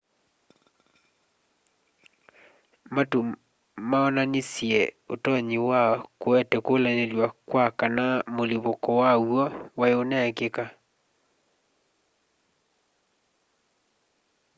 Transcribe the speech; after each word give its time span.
matu 2.95 3.19
maonanisye 3.89 4.81
utonyi 5.13 5.57
wa 5.71 5.81
kuete 6.21 6.57
kulanilw'a 6.65 7.27
kwa 7.49 7.65
kana 7.79 8.05
mũlipũko 8.35 8.89
waw'o 9.01 9.43
wai 9.79 9.93
uneekika 10.01 10.65